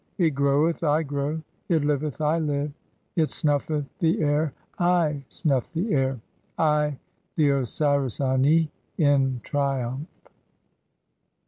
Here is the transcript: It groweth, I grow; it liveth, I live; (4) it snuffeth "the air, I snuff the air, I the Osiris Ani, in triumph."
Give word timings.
It 0.17 0.31
groweth, 0.31 0.83
I 0.83 1.03
grow; 1.03 1.43
it 1.69 1.83
liveth, 1.85 2.21
I 2.21 2.39
live; 2.39 2.71
(4) 3.13 3.23
it 3.23 3.29
snuffeth 3.29 3.85
"the 3.99 4.19
air, 4.23 4.51
I 4.79 5.23
snuff 5.29 5.71
the 5.73 5.93
air, 5.93 6.19
I 6.57 6.97
the 7.35 7.51
Osiris 7.51 8.19
Ani, 8.19 8.71
in 8.97 9.41
triumph." 9.43 10.07